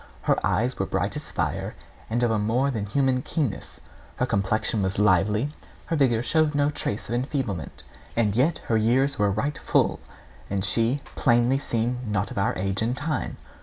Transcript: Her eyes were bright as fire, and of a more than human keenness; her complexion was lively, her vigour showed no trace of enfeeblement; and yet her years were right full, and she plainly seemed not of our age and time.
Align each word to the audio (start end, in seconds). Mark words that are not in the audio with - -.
Her 0.23 0.43
eyes 0.43 0.79
were 0.79 0.87
bright 0.87 1.15
as 1.15 1.29
fire, 1.31 1.75
and 2.09 2.23
of 2.23 2.31
a 2.31 2.39
more 2.39 2.71
than 2.71 2.87
human 2.87 3.21
keenness; 3.21 3.79
her 4.15 4.25
complexion 4.25 4.81
was 4.81 4.97
lively, 4.97 5.51
her 5.85 5.95
vigour 5.95 6.23
showed 6.23 6.55
no 6.55 6.71
trace 6.71 7.07
of 7.07 7.13
enfeeblement; 7.13 7.83
and 8.15 8.35
yet 8.35 8.61
her 8.65 8.77
years 8.77 9.19
were 9.19 9.29
right 9.29 9.59
full, 9.59 9.99
and 10.49 10.65
she 10.65 11.01
plainly 11.13 11.59
seemed 11.59 12.07
not 12.07 12.31
of 12.31 12.39
our 12.39 12.55
age 12.57 12.81
and 12.81 12.97
time. 12.97 13.37